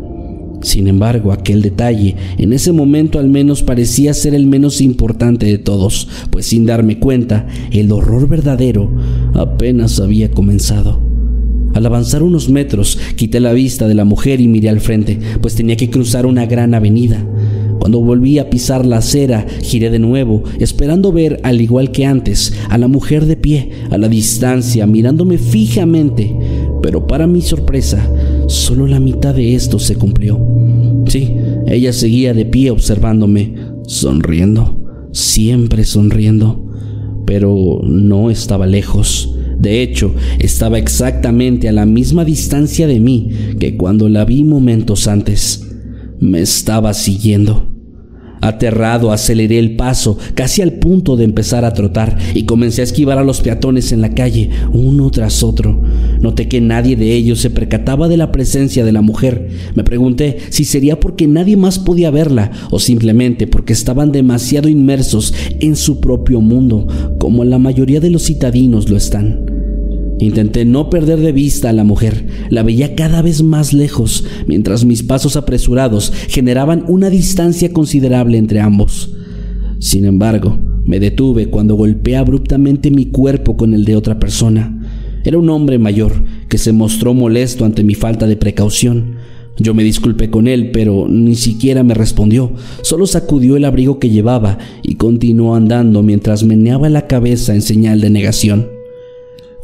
Sin 0.62 0.88
embargo, 0.88 1.34
aquel 1.34 1.62
detalle, 1.62 2.16
en 2.38 2.54
ese 2.54 2.72
momento 2.72 3.20
al 3.20 3.28
menos 3.28 3.62
parecía 3.62 4.14
ser 4.14 4.34
el 4.34 4.46
menos 4.46 4.80
importante 4.80 5.48
de 5.48 5.58
todos, 5.58 6.08
pues 6.30 6.46
sin 6.46 6.66
darme 6.66 6.98
cuenta, 6.98 7.46
el 7.74 7.92
horror 7.92 8.30
verdadero 8.30 8.90
apenas 9.34 10.00
había 10.00 10.32
comenzado. 10.32 11.07
Al 11.78 11.86
avanzar 11.86 12.24
unos 12.24 12.50
metros, 12.50 12.98
quité 13.16 13.40
la 13.40 13.54
vista 13.54 13.88
de 13.88 13.94
la 13.94 14.04
mujer 14.04 14.42
y 14.42 14.48
miré 14.48 14.68
al 14.68 14.80
frente, 14.80 15.20
pues 15.44 15.54
tenía 15.54 15.78
que 15.78 15.92
cruzar 15.92 16.26
una 16.26 16.48
gran 16.48 16.74
avenida. 16.74 17.24
Cuando 17.80 18.02
volví 18.02 18.40
a 18.40 18.50
pisar 18.50 18.84
la 18.84 18.98
acera, 18.98 19.46
giré 19.62 19.92
de 19.92 20.00
nuevo, 20.00 20.42
esperando 20.60 21.12
ver, 21.12 21.40
al 21.44 21.62
igual 21.62 21.92
que 21.92 22.08
antes, 22.08 22.52
a 22.72 22.80
la 22.80 22.88
mujer 22.88 23.28
de 23.28 23.36
pie, 23.36 23.70
a 23.92 24.00
la 24.00 24.10
distancia, 24.10 24.88
mirándome 24.88 25.38
fijamente. 25.38 26.36
Pero 26.82 27.06
para 27.06 27.28
mi 27.28 27.44
sorpresa, 27.44 28.12
solo 28.48 28.88
la 28.88 29.00
mitad 29.00 29.36
de 29.36 29.54
esto 29.54 29.78
se 29.78 29.98
cumplió. 29.98 30.44
Sí, 31.06 31.36
ella 31.68 31.94
seguía 31.94 32.34
de 32.34 32.46
pie 32.46 32.72
observándome, 32.72 33.54
sonriendo, 33.86 35.10
siempre 35.12 35.84
sonriendo, 35.84 36.66
pero 37.28 37.82
no 37.84 38.32
estaba 38.32 38.66
lejos. 38.66 39.37
De 39.60 39.82
hecho, 39.82 40.14
estaba 40.40 40.78
exactamente 40.78 41.68
a 41.68 41.72
la 41.72 41.86
misma 41.86 42.26
distancia 42.26 42.88
de 42.88 43.00
mí 43.00 43.32
que 43.60 43.76
cuando 43.76 44.10
la 44.10 44.26
vi 44.26 44.44
momentos 44.44 45.08
antes. 45.08 45.64
Me 46.20 46.42
estaba 46.42 46.94
siguiendo. 46.94 47.77
Aterrado, 48.42 49.12
aceleré 49.12 49.60
el 49.60 49.76
paso, 49.76 50.18
casi 50.34 50.62
al 50.62 50.74
punto 50.74 51.16
de 51.16 51.24
empezar 51.24 51.66
a 51.66 51.74
trotar, 51.74 52.18
y 52.34 52.44
comencé 52.44 52.82
a 52.82 52.84
esquivar 52.84 53.18
a 53.18 53.24
los 53.24 53.42
peatones 53.42 53.92
en 53.92 54.02
la 54.02 54.14
calle, 54.14 54.50
uno 54.74 55.10
tras 55.10 55.44
otro. 55.44 55.82
Noté 56.22 56.48
que 56.48 56.62
nadie 56.62 56.96
de 56.96 57.14
ellos 57.14 57.40
se 57.40 57.50
percataba 57.50 58.08
de 58.08 58.18
la 58.18 58.32
presencia 58.32 58.86
de 58.86 58.92
la 58.92 59.02
mujer. 59.02 59.50
Me 59.76 59.84
pregunté 59.84 60.38
si 60.50 60.66
sería 60.66 61.00
porque 61.00 61.28
nadie 61.28 61.58
más 61.58 61.80
podía 61.80 62.12
verla, 62.12 62.52
o 62.72 62.80
simplemente 62.80 63.48
porque 63.48 63.74
estaban 63.74 64.12
demasiado 64.12 64.70
inmersos 64.70 65.34
en 65.60 65.76
su 65.76 66.00
propio 66.00 66.42
mundo, 66.42 66.88
como 67.20 67.44
la 67.44 67.60
mayoría 67.60 68.00
de 68.00 68.10
los 68.10 68.24
citadinos 68.24 68.90
lo 68.90 68.98
están. 68.98 69.57
Intenté 70.20 70.66
no 70.66 70.90
perder 70.90 71.20
de 71.20 71.32
vista 71.32 71.70
a 71.70 71.74
la 71.74 71.84
mujer. 71.84 72.28
La 72.50 72.64
veía 72.64 72.96
cada 72.96 73.22
vez 73.22 73.44
más 73.44 73.74
lejos, 73.74 74.26
mientras 74.48 74.84
mis 74.84 75.04
pasos 75.04 75.36
apresurados 75.36 76.12
generaban 76.28 76.84
una 76.88 77.10
distancia 77.10 77.72
considerable 77.72 78.38
entre 78.38 78.60
ambos. 78.60 79.14
Sin 79.80 80.06
embargo, 80.06 80.58
me 80.86 81.00
detuve 81.00 81.50
cuando 81.50 81.76
golpeé 81.76 82.16
abruptamente 82.16 82.90
mi 82.90 83.08
cuerpo 83.08 83.58
con 83.58 83.74
el 83.74 83.86
de 83.86 83.96
otra 83.96 84.20
persona. 84.20 84.74
Era 85.24 85.38
un 85.38 85.50
hombre 85.50 85.78
mayor 85.78 86.24
que 86.50 86.58
se 86.58 86.72
mostró 86.72 87.14
molesto 87.14 87.66
ante 87.66 87.84
mi 87.84 87.94
falta 87.94 88.26
de 88.26 88.38
precaución. 88.38 89.16
Yo 89.60 89.74
me 89.74 89.84
disculpé 89.84 90.30
con 90.30 90.48
él, 90.48 90.72
pero 90.72 91.08
ni 91.10 91.36
siquiera 91.36 91.84
me 91.84 91.94
respondió. 91.94 92.54
Solo 92.82 93.06
sacudió 93.08 93.58
el 93.58 93.66
abrigo 93.66 94.00
que 94.00 94.10
llevaba 94.10 94.58
y 94.84 94.96
continuó 94.96 95.56
andando 95.56 96.02
mientras 96.02 96.44
meneaba 96.44 96.90
la 96.90 97.08
cabeza 97.08 97.54
en 97.54 97.62
señal 97.62 98.02
de 98.02 98.10
negación. 98.10 98.77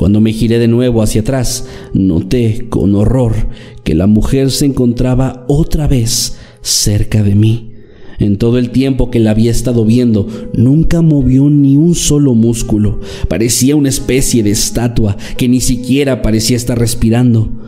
Cuando 0.03 0.19
me 0.19 0.33
giré 0.33 0.59
de 0.59 0.67
nuevo 0.67 1.01
hacia 1.01 1.21
atrás, 1.21 1.65
noté 1.93 2.67
con 2.67 2.93
horror 2.93 3.47
que 3.85 3.95
la 3.95 4.05
mujer 4.05 4.51
se 4.51 4.65
encontraba 4.65 5.45
otra 5.47 5.87
vez 5.87 6.35
cerca 6.61 7.23
de 7.23 7.35
mí. 7.35 7.71
En 8.19 8.37
todo 8.37 8.57
el 8.57 8.71
tiempo 8.71 9.09
que 9.09 9.21
la 9.21 9.31
había 9.31 9.49
estado 9.49 9.85
viendo, 9.85 10.27
nunca 10.51 11.01
movió 11.01 11.49
ni 11.49 11.77
un 11.77 11.95
solo 11.95 12.33
músculo. 12.35 12.99
Parecía 13.29 13.77
una 13.77 13.87
especie 13.87 14.43
de 14.43 14.51
estatua 14.51 15.15
que 15.37 15.47
ni 15.47 15.61
siquiera 15.61 16.21
parecía 16.21 16.57
estar 16.57 16.77
respirando. 16.77 17.62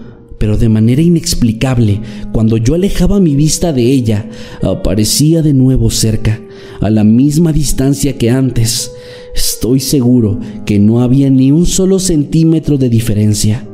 Pero 0.45 0.59
de 0.59 0.69
manera 0.69 1.01
inexplicable, 1.01 2.01
cuando 2.31 2.57
yo 2.57 2.75
alejaba 2.75 3.19
mi 3.19 3.35
vista 3.35 3.73
de 3.73 3.81
ella, 3.81 4.29
aparecía 4.61 5.41
de 5.41 5.53
nuevo 5.53 5.89
cerca, 5.89 6.39
a 6.81 6.91
la 6.91 7.03
misma 7.03 7.51
distancia 7.51 8.15
que 8.19 8.29
antes. 8.29 8.91
Estoy 9.33 9.79
seguro 9.79 10.39
que 10.63 10.77
no 10.77 11.01
había 11.01 11.31
ni 11.31 11.51
un 11.51 11.65
solo 11.65 11.97
centímetro 11.97 12.77
de 12.77 12.89
diferencia. 12.89 13.67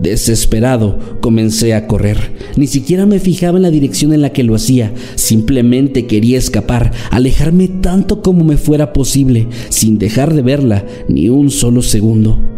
Desesperado, 0.00 0.98
comencé 1.20 1.74
a 1.74 1.86
correr. 1.86 2.32
Ni 2.56 2.68
siquiera 2.68 3.04
me 3.04 3.18
fijaba 3.18 3.58
en 3.58 3.62
la 3.64 3.70
dirección 3.70 4.14
en 4.14 4.22
la 4.22 4.32
que 4.32 4.44
lo 4.44 4.54
hacía. 4.54 4.94
Simplemente 5.14 6.06
quería 6.06 6.38
escapar, 6.38 6.90
alejarme 7.10 7.68
tanto 7.68 8.22
como 8.22 8.44
me 8.44 8.56
fuera 8.56 8.94
posible, 8.94 9.46
sin 9.68 9.98
dejar 9.98 10.32
de 10.32 10.40
verla 10.40 10.86
ni 11.06 11.28
un 11.28 11.50
solo 11.50 11.82
segundo. 11.82 12.55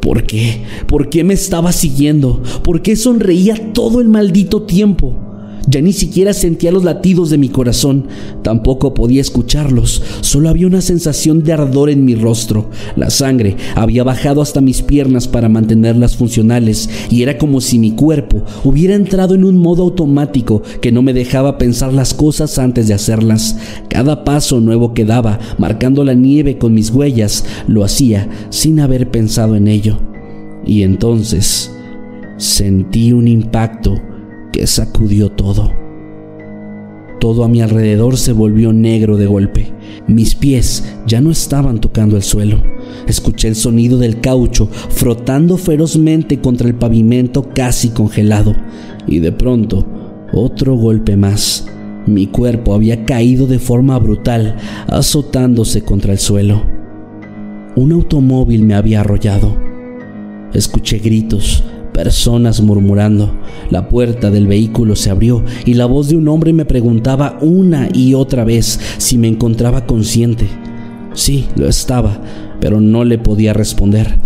¿Por 0.00 0.24
qué? 0.24 0.62
¿Por 0.86 1.10
qué 1.10 1.24
me 1.24 1.34
estaba 1.34 1.72
siguiendo? 1.72 2.42
¿Por 2.64 2.82
qué 2.82 2.96
sonreía 2.96 3.72
todo 3.72 4.00
el 4.00 4.08
maldito 4.08 4.62
tiempo? 4.62 5.29
Ya 5.70 5.80
ni 5.80 5.92
siquiera 5.92 6.32
sentía 6.32 6.72
los 6.72 6.82
latidos 6.82 7.30
de 7.30 7.38
mi 7.38 7.48
corazón, 7.48 8.08
tampoco 8.42 8.92
podía 8.92 9.20
escucharlos, 9.20 10.02
solo 10.20 10.48
había 10.48 10.66
una 10.66 10.80
sensación 10.80 11.44
de 11.44 11.52
ardor 11.52 11.90
en 11.90 12.04
mi 12.04 12.16
rostro. 12.16 12.70
La 12.96 13.08
sangre 13.08 13.56
había 13.76 14.02
bajado 14.02 14.42
hasta 14.42 14.60
mis 14.60 14.82
piernas 14.82 15.28
para 15.28 15.48
mantenerlas 15.48 16.16
funcionales 16.16 16.90
y 17.08 17.22
era 17.22 17.38
como 17.38 17.60
si 17.60 17.78
mi 17.78 17.92
cuerpo 17.92 18.42
hubiera 18.64 18.96
entrado 18.96 19.36
en 19.36 19.44
un 19.44 19.58
modo 19.58 19.84
automático 19.84 20.60
que 20.80 20.90
no 20.90 21.02
me 21.02 21.12
dejaba 21.12 21.56
pensar 21.56 21.92
las 21.92 22.14
cosas 22.14 22.58
antes 22.58 22.88
de 22.88 22.94
hacerlas. 22.94 23.56
Cada 23.88 24.24
paso 24.24 24.58
nuevo 24.58 24.92
que 24.92 25.04
daba, 25.04 25.38
marcando 25.56 26.02
la 26.02 26.14
nieve 26.14 26.58
con 26.58 26.74
mis 26.74 26.90
huellas, 26.90 27.44
lo 27.68 27.84
hacía 27.84 28.28
sin 28.48 28.80
haber 28.80 29.12
pensado 29.12 29.54
en 29.54 29.68
ello. 29.68 30.00
Y 30.66 30.82
entonces 30.82 31.70
sentí 32.38 33.12
un 33.12 33.28
impacto 33.28 34.09
que 34.52 34.66
sacudió 34.66 35.30
todo. 35.30 35.72
Todo 37.20 37.44
a 37.44 37.48
mi 37.48 37.60
alrededor 37.60 38.16
se 38.16 38.32
volvió 38.32 38.72
negro 38.72 39.18
de 39.18 39.26
golpe. 39.26 39.72
Mis 40.06 40.34
pies 40.34 40.96
ya 41.06 41.20
no 41.20 41.30
estaban 41.30 41.78
tocando 41.78 42.16
el 42.16 42.22
suelo. 42.22 42.62
Escuché 43.06 43.48
el 43.48 43.56
sonido 43.56 43.98
del 43.98 44.20
caucho 44.20 44.68
frotando 44.88 45.58
ferozmente 45.58 46.40
contra 46.40 46.66
el 46.66 46.74
pavimento 46.74 47.50
casi 47.54 47.90
congelado. 47.90 48.56
Y 49.06 49.18
de 49.18 49.32
pronto, 49.32 49.86
otro 50.32 50.74
golpe 50.76 51.16
más. 51.16 51.66
Mi 52.06 52.26
cuerpo 52.26 52.74
había 52.74 53.04
caído 53.04 53.46
de 53.46 53.58
forma 53.58 53.98
brutal, 53.98 54.56
azotándose 54.86 55.82
contra 55.82 56.12
el 56.12 56.18
suelo. 56.18 56.62
Un 57.76 57.92
automóvil 57.92 58.64
me 58.64 58.74
había 58.74 59.00
arrollado. 59.00 59.54
Escuché 60.54 60.98
gritos, 60.98 61.62
personas 62.02 62.62
murmurando. 62.62 63.30
La 63.68 63.90
puerta 63.90 64.30
del 64.30 64.46
vehículo 64.46 64.96
se 64.96 65.10
abrió 65.10 65.44
y 65.66 65.74
la 65.74 65.84
voz 65.84 66.08
de 66.08 66.16
un 66.16 66.28
hombre 66.28 66.54
me 66.54 66.64
preguntaba 66.64 67.36
una 67.42 67.90
y 67.92 68.14
otra 68.14 68.42
vez 68.42 68.80
si 68.96 69.18
me 69.18 69.28
encontraba 69.28 69.84
consciente. 69.84 70.48
Sí, 71.12 71.46
lo 71.56 71.68
estaba, 71.68 72.18
pero 72.58 72.80
no 72.80 73.04
le 73.04 73.18
podía 73.18 73.52
responder. 73.52 74.18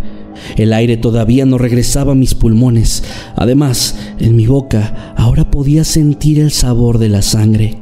El 0.56 0.72
aire 0.72 0.96
todavía 0.96 1.46
no 1.46 1.58
regresaba 1.58 2.12
a 2.12 2.14
mis 2.14 2.36
pulmones. 2.36 3.02
Además, 3.34 3.98
en 4.20 4.36
mi 4.36 4.46
boca 4.46 5.14
ahora 5.16 5.50
podía 5.50 5.82
sentir 5.82 6.38
el 6.38 6.52
sabor 6.52 6.98
de 6.98 7.08
la 7.08 7.22
sangre. 7.22 7.78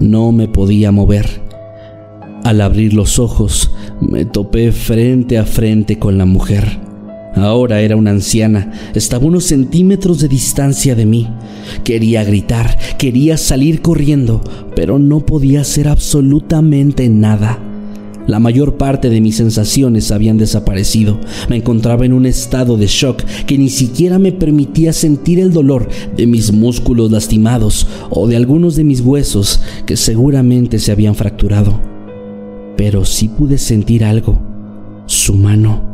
No 0.00 0.32
me 0.32 0.48
podía 0.48 0.90
mover. 0.90 1.42
Al 2.42 2.60
abrir 2.60 2.92
los 2.92 3.20
ojos, 3.20 3.70
me 4.00 4.24
topé 4.24 4.72
frente 4.72 5.38
a 5.38 5.44
frente 5.44 6.00
con 6.00 6.18
la 6.18 6.24
mujer. 6.24 6.91
Ahora 7.34 7.80
era 7.80 7.96
una 7.96 8.10
anciana, 8.10 8.72
estaba 8.94 9.26
unos 9.26 9.44
centímetros 9.44 10.20
de 10.20 10.28
distancia 10.28 10.94
de 10.94 11.06
mí. 11.06 11.28
Quería 11.82 12.24
gritar, 12.24 12.78
quería 12.98 13.38
salir 13.38 13.80
corriendo, 13.80 14.42
pero 14.76 14.98
no 14.98 15.20
podía 15.20 15.62
hacer 15.62 15.88
absolutamente 15.88 17.08
nada. 17.08 17.58
La 18.26 18.38
mayor 18.38 18.76
parte 18.76 19.08
de 19.08 19.20
mis 19.20 19.36
sensaciones 19.36 20.12
habían 20.12 20.36
desaparecido. 20.36 21.18
Me 21.48 21.56
encontraba 21.56 22.04
en 22.04 22.12
un 22.12 22.26
estado 22.26 22.76
de 22.76 22.86
shock 22.86 23.24
que 23.46 23.58
ni 23.58 23.68
siquiera 23.68 24.18
me 24.18 24.30
permitía 24.30 24.92
sentir 24.92 25.40
el 25.40 25.52
dolor 25.52 25.88
de 26.16 26.26
mis 26.26 26.52
músculos 26.52 27.10
lastimados 27.10 27.88
o 28.10 28.28
de 28.28 28.36
algunos 28.36 28.76
de 28.76 28.84
mis 28.84 29.00
huesos 29.00 29.60
que 29.86 29.96
seguramente 29.96 30.78
se 30.78 30.92
habían 30.92 31.16
fracturado. 31.16 31.80
Pero 32.76 33.04
sí 33.04 33.28
pude 33.28 33.58
sentir 33.58 34.04
algo, 34.04 34.40
su 35.06 35.34
mano 35.34 35.91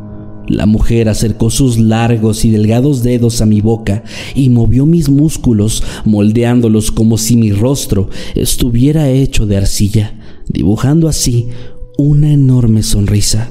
la 0.49 0.67
mujer 0.67 1.09
acercó 1.09 1.51
sus 1.51 1.79
largos 1.79 2.45
y 2.45 2.51
delgados 2.51 3.03
dedos 3.03 3.41
a 3.41 3.47
mi 3.47 3.61
boca 3.61 4.03
y 4.35 4.49
movió 4.49 4.87
mis 4.87 5.09
músculos, 5.09 5.83
moldeándolos 6.05 6.91
como 6.91 7.19
si 7.19 7.37
mi 7.37 7.53
rostro 7.53 8.09
estuviera 8.35 9.11
hecho 9.11 9.47
de 9.47 9.59
arcilla, 9.59 10.19
dibujando 10.49 11.09
así 11.09 11.49
una 11.99 12.33
enorme 12.33 12.83
sonrisa, 12.83 13.51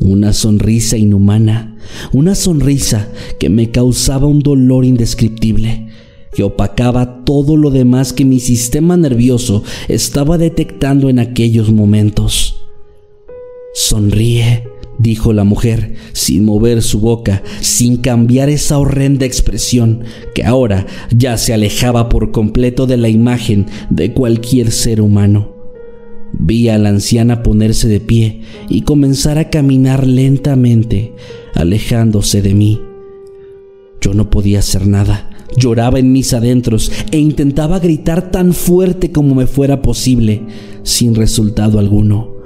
una 0.00 0.32
sonrisa 0.32 0.96
inhumana, 0.96 1.76
una 2.12 2.34
sonrisa 2.34 3.08
que 3.40 3.48
me 3.48 3.70
causaba 3.70 4.26
un 4.26 4.40
dolor 4.40 4.84
indescriptible, 4.84 5.88
que 6.34 6.44
opacaba 6.44 7.24
todo 7.24 7.56
lo 7.56 7.70
demás 7.70 8.12
que 8.12 8.24
mi 8.24 8.38
sistema 8.38 8.96
nervioso 8.96 9.64
estaba 9.88 10.38
detectando 10.38 11.08
en 11.08 11.18
aquellos 11.18 11.72
momentos. 11.72 12.60
Sonríe, 13.74 14.64
dijo 14.98 15.32
la 15.32 15.44
mujer, 15.44 15.94
sin 16.12 16.44
mover 16.44 16.82
su 16.82 17.00
boca, 17.00 17.42
sin 17.60 17.98
cambiar 17.98 18.48
esa 18.48 18.78
horrenda 18.78 19.24
expresión 19.24 20.02
que 20.34 20.44
ahora 20.44 20.86
ya 21.10 21.36
se 21.36 21.54
alejaba 21.54 22.08
por 22.08 22.32
completo 22.32 22.86
de 22.86 22.96
la 22.96 23.08
imagen 23.08 23.66
de 23.90 24.12
cualquier 24.12 24.70
ser 24.70 25.00
humano. 25.00 25.54
Vi 26.32 26.68
a 26.68 26.78
la 26.78 26.90
anciana 26.90 27.42
ponerse 27.42 27.88
de 27.88 28.00
pie 28.00 28.42
y 28.68 28.82
comenzar 28.82 29.38
a 29.38 29.48
caminar 29.48 30.06
lentamente, 30.06 31.14
alejándose 31.54 32.42
de 32.42 32.54
mí. 32.54 32.80
Yo 34.00 34.14
no 34.14 34.28
podía 34.30 34.58
hacer 34.58 34.86
nada, 34.86 35.30
lloraba 35.56 35.98
en 35.98 36.12
mis 36.12 36.34
adentros 36.34 36.92
e 37.10 37.18
intentaba 37.18 37.78
gritar 37.78 38.30
tan 38.30 38.52
fuerte 38.52 39.10
como 39.10 39.34
me 39.34 39.46
fuera 39.46 39.80
posible, 39.80 40.42
sin 40.82 41.14
resultado 41.14 41.78
alguno. 41.78 42.37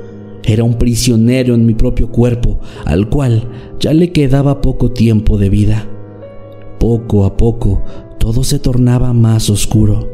Era 0.45 0.65
un 0.65 0.75
prisionero 0.75 1.55
en 1.55 1.65
mi 1.67 1.75
propio 1.75 2.11
cuerpo, 2.11 2.59
al 2.85 3.09
cual 3.09 3.49
ya 3.79 3.93
le 3.93 4.13
quedaba 4.13 4.61
poco 4.61 4.91
tiempo 4.91 5.39
de 5.39 5.49
vida. 5.49 5.89
Poco 6.79 7.25
a 7.25 7.37
poco, 7.37 7.83
todo 8.19 8.43
se 8.43 8.59
tornaba 8.59 9.13
más 9.13 9.51
oscuro. 9.51 10.11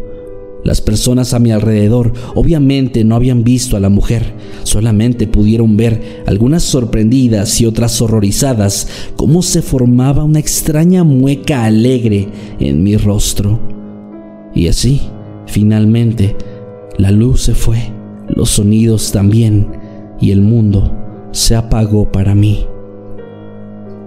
Las 0.64 0.80
personas 0.80 1.34
a 1.34 1.38
mi 1.38 1.52
alrededor 1.52 2.12
obviamente 2.34 3.04
no 3.04 3.14
habían 3.14 3.44
visto 3.44 3.76
a 3.76 3.80
la 3.80 3.88
mujer, 3.88 4.34
solamente 4.64 5.26
pudieron 5.26 5.76
ver, 5.76 6.24
algunas 6.26 6.62
sorprendidas 6.62 7.60
y 7.60 7.66
otras 7.66 8.02
horrorizadas, 8.02 8.88
cómo 9.16 9.42
se 9.42 9.62
formaba 9.62 10.24
una 10.24 10.40
extraña 10.40 11.04
mueca 11.04 11.64
alegre 11.64 12.28
en 12.58 12.82
mi 12.82 12.96
rostro. 12.96 13.60
Y 14.54 14.68
así, 14.68 15.00
finalmente, 15.46 16.36
la 16.98 17.12
luz 17.12 17.42
se 17.42 17.54
fue, 17.54 17.92
los 18.28 18.50
sonidos 18.50 19.12
también, 19.12 19.68
y 20.20 20.30
el 20.30 20.40
mundo 20.40 20.92
se 21.32 21.54
apagó 21.54 22.10
para 22.10 22.34
mí. 22.34 22.66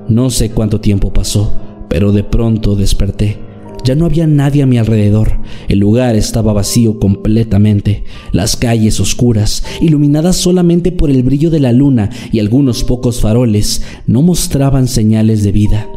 No 0.07 0.29
sé 0.29 0.51
cuánto 0.51 0.81
tiempo 0.81 1.13
pasó, 1.13 1.55
pero 1.87 2.11
de 2.11 2.23
pronto 2.23 2.75
desperté. 2.75 3.37
Ya 3.83 3.95
no 3.95 4.05
había 4.05 4.27
nadie 4.27 4.61
a 4.61 4.67
mi 4.67 4.77
alrededor. 4.77 5.39
El 5.67 5.79
lugar 5.79 6.15
estaba 6.15 6.53
vacío 6.53 6.99
completamente. 6.99 8.03
Las 8.31 8.55
calles 8.55 8.99
oscuras, 8.99 9.63
iluminadas 9.81 10.35
solamente 10.35 10.91
por 10.91 11.09
el 11.09 11.23
brillo 11.23 11.49
de 11.49 11.59
la 11.59 11.71
luna 11.71 12.09
y 12.31 12.39
algunos 12.39 12.83
pocos 12.83 13.21
faroles, 13.21 13.83
no 14.05 14.21
mostraban 14.21 14.87
señales 14.87 15.43
de 15.43 15.51
vida. 15.51 15.87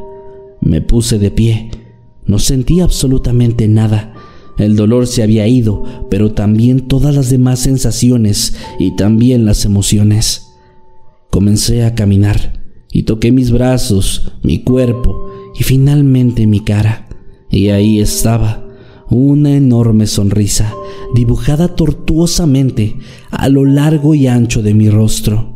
Me 0.61 0.81
puse 0.81 1.18
de 1.18 1.31
pie. 1.31 1.70
No 2.27 2.38
sentí 2.38 2.81
absolutamente 2.81 3.68
nada. 3.68 4.14
El 4.59 4.77
dolor 4.77 5.07
se 5.07 5.23
había 5.23 5.49
ido, 5.49 5.83
pero 6.11 6.33
también 6.33 6.87
todas 6.88 7.14
las 7.14 7.31
demás 7.31 7.61
sensaciones 7.61 8.55
y 8.79 8.95
también 8.97 9.45
las 9.45 9.64
emociones. 9.64 10.55
Comencé 11.31 11.85
a 11.85 11.95
caminar 11.95 12.62
y 12.93 13.03
toqué 13.03 13.33
mis 13.33 13.51
brazos, 13.51 14.33
mi 14.43 14.62
cuerpo 14.62 15.29
y 15.59 15.64
finalmente 15.64 16.47
mi 16.47 16.61
cara. 16.61 17.09
Y 17.51 17.69
ahí 17.69 18.01
estaba, 18.01 18.64
una 19.11 19.57
enorme 19.57 20.07
sonrisa, 20.07 20.73
dibujada 21.14 21.75
tortuosamente 21.75 22.97
a 23.31 23.49
lo 23.49 23.64
largo 23.64 24.14
y 24.14 24.29
ancho 24.29 24.62
de 24.62 24.75
mi 24.75 24.90
rostro. 24.90 25.55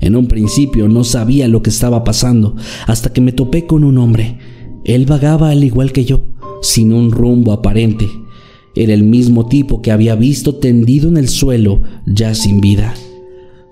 En 0.00 0.16
un 0.16 0.28
principio 0.28 0.88
no 0.88 1.04
sabía 1.04 1.46
lo 1.46 1.62
que 1.62 1.70
estaba 1.70 2.04
pasando 2.04 2.56
hasta 2.86 3.12
que 3.12 3.20
me 3.20 3.32
topé 3.32 3.66
con 3.66 3.84
un 3.84 3.98
hombre. 3.98 4.38
Él 4.84 5.06
vagaba 5.06 5.50
al 5.50 5.62
igual 5.62 5.92
que 5.92 6.04
yo, 6.04 6.22
sin 6.62 6.92
un 6.92 7.10
rumbo 7.10 7.52
aparente. 7.52 8.08
Era 8.80 8.94
el 8.94 9.02
mismo 9.02 9.44
tipo 9.44 9.82
que 9.82 9.92
había 9.92 10.14
visto 10.14 10.54
tendido 10.54 11.10
en 11.10 11.18
el 11.18 11.28
suelo, 11.28 11.82
ya 12.06 12.34
sin 12.34 12.62
vida. 12.62 12.94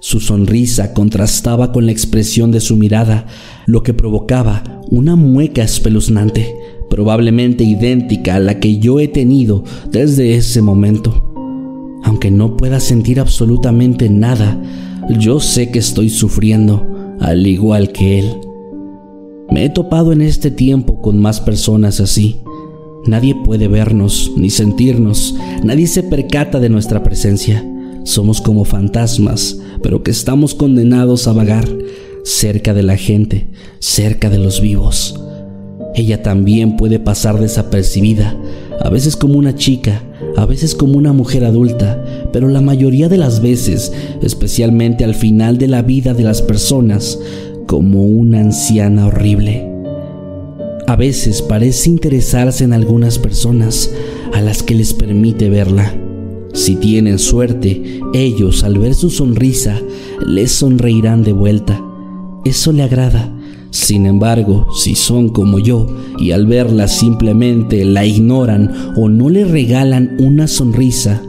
Su 0.00 0.20
sonrisa 0.20 0.92
contrastaba 0.92 1.72
con 1.72 1.86
la 1.86 1.92
expresión 1.92 2.50
de 2.50 2.60
su 2.60 2.76
mirada, 2.76 3.26
lo 3.64 3.82
que 3.82 3.94
provocaba 3.94 4.82
una 4.90 5.16
mueca 5.16 5.62
espeluznante, 5.62 6.54
probablemente 6.90 7.64
idéntica 7.64 8.34
a 8.34 8.38
la 8.38 8.60
que 8.60 8.80
yo 8.80 9.00
he 9.00 9.08
tenido 9.08 9.64
desde 9.90 10.34
ese 10.34 10.60
momento. 10.60 11.32
Aunque 12.04 12.30
no 12.30 12.58
pueda 12.58 12.78
sentir 12.78 13.18
absolutamente 13.18 14.10
nada, 14.10 14.62
yo 15.18 15.40
sé 15.40 15.70
que 15.70 15.78
estoy 15.78 16.10
sufriendo, 16.10 17.16
al 17.18 17.46
igual 17.46 17.92
que 17.92 18.18
él. 18.18 18.26
Me 19.50 19.64
he 19.64 19.70
topado 19.70 20.12
en 20.12 20.20
este 20.20 20.50
tiempo 20.50 21.00
con 21.00 21.18
más 21.18 21.40
personas 21.40 21.98
así, 21.98 22.42
Nadie 23.08 23.34
puede 23.34 23.68
vernos 23.68 24.32
ni 24.36 24.50
sentirnos, 24.50 25.34
nadie 25.64 25.86
se 25.86 26.02
percata 26.02 26.60
de 26.60 26.68
nuestra 26.68 27.02
presencia. 27.02 27.66
Somos 28.04 28.42
como 28.42 28.66
fantasmas, 28.66 29.58
pero 29.82 30.02
que 30.02 30.10
estamos 30.10 30.54
condenados 30.54 31.26
a 31.26 31.32
vagar 31.32 31.66
cerca 32.24 32.74
de 32.74 32.82
la 32.82 32.98
gente, 32.98 33.48
cerca 33.78 34.28
de 34.28 34.36
los 34.36 34.60
vivos. 34.60 35.18
Ella 35.94 36.22
también 36.22 36.76
puede 36.76 36.98
pasar 36.98 37.40
desapercibida, 37.40 38.36
a 38.78 38.90
veces 38.90 39.16
como 39.16 39.38
una 39.38 39.54
chica, 39.54 40.02
a 40.36 40.44
veces 40.44 40.74
como 40.74 40.98
una 40.98 41.14
mujer 41.14 41.46
adulta, 41.46 42.04
pero 42.30 42.48
la 42.48 42.60
mayoría 42.60 43.08
de 43.08 43.16
las 43.16 43.40
veces, 43.40 43.90
especialmente 44.20 45.04
al 45.04 45.14
final 45.14 45.56
de 45.56 45.68
la 45.68 45.80
vida 45.80 46.12
de 46.12 46.24
las 46.24 46.42
personas, 46.42 47.18
como 47.66 48.02
una 48.02 48.40
anciana 48.40 49.06
horrible. 49.06 49.77
A 50.88 50.96
veces 50.96 51.42
parece 51.42 51.90
interesarse 51.90 52.64
en 52.64 52.72
algunas 52.72 53.18
personas 53.18 53.92
a 54.32 54.40
las 54.40 54.62
que 54.62 54.74
les 54.74 54.94
permite 54.94 55.50
verla. 55.50 55.94
Si 56.54 56.76
tienen 56.76 57.18
suerte, 57.18 58.00
ellos 58.14 58.64
al 58.64 58.78
ver 58.78 58.94
su 58.94 59.10
sonrisa 59.10 59.78
les 60.26 60.50
sonreirán 60.50 61.24
de 61.24 61.34
vuelta. 61.34 61.78
Eso 62.46 62.72
le 62.72 62.84
agrada. 62.84 63.30
Sin 63.68 64.06
embargo, 64.06 64.66
si 64.74 64.94
son 64.94 65.28
como 65.28 65.58
yo 65.58 65.94
y 66.18 66.30
al 66.30 66.46
verla 66.46 66.88
simplemente 66.88 67.84
la 67.84 68.06
ignoran 68.06 68.94
o 68.96 69.10
no 69.10 69.28
le 69.28 69.44
regalan 69.44 70.16
una 70.18 70.48
sonrisa, 70.48 71.22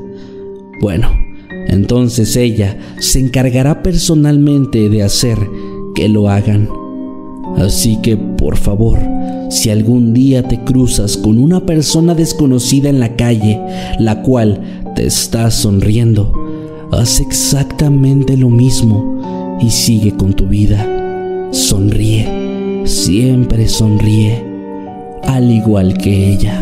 bueno, 0.80 1.12
entonces 1.68 2.38
ella 2.38 2.80
se 3.00 3.20
encargará 3.20 3.84
personalmente 3.84 4.88
de 4.88 5.04
hacer 5.04 5.38
que 5.96 6.08
lo 6.08 6.30
hagan. 6.30 6.79
Así 7.58 7.98
que, 7.98 8.16
por 8.16 8.58
favor, 8.58 9.00
si 9.50 9.70
algún 9.70 10.14
día 10.14 10.48
te 10.48 10.60
cruzas 10.60 11.18
con 11.18 11.38
una 11.38 11.60
persona 11.62 12.16
desconocida 12.16 12.90
en 12.90 13.00
la 13.00 13.16
calle, 13.16 13.60
la 14.00 14.22
cual 14.22 14.62
te 14.96 15.06
está 15.06 15.52
sonriendo, 15.52 16.32
haz 16.92 17.20
exactamente 17.20 18.38
lo 18.38 18.50
mismo 18.50 19.58
y 19.60 19.70
sigue 19.70 20.16
con 20.16 20.34
tu 20.34 20.48
vida. 20.48 20.88
Sonríe, 21.52 22.84
siempre 22.86 23.68
sonríe, 23.68 24.44
al 25.24 25.52
igual 25.52 25.98
que 25.98 26.34
ella. 26.34 26.62